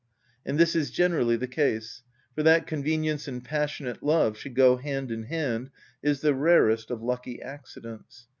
[0.47, 2.01] And this is generally the case;
[2.33, 5.69] for that convenience and passionate love should go hand in hand
[6.01, 8.25] is the rarest of lucky accidents.